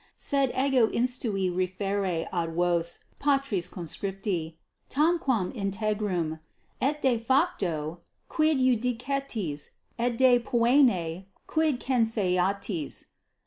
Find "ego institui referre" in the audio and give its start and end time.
0.57-2.27